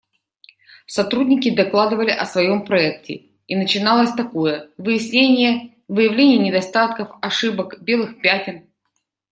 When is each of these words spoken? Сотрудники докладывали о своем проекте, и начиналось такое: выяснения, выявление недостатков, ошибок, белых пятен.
Сотрудники 0.87 1.53
докладывали 1.55 2.09
о 2.09 2.25
своем 2.25 2.65
проекте, 2.65 3.27
и 3.47 3.55
начиналось 3.55 4.11
такое: 4.13 4.71
выяснения, 4.79 5.75
выявление 5.87 6.39
недостатков, 6.39 7.09
ошибок, 7.21 7.79
белых 7.83 8.19
пятен. 8.19 8.67